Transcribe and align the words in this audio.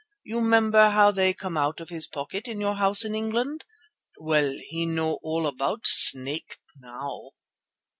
You 0.23 0.41
'member 0.41 0.89
how 0.89 1.11
they 1.11 1.31
come 1.31 1.55
out 1.59 1.79
of 1.79 1.89
his 1.89 2.07
pocket 2.07 2.47
in 2.47 2.59
your 2.59 2.73
house 2.77 3.05
in 3.05 3.13
England? 3.13 3.65
Well, 4.17 4.55
he 4.69 4.87
know 4.87 5.19
all 5.21 5.45
about 5.45 5.81
snake 5.85 6.57
now." 6.75 7.33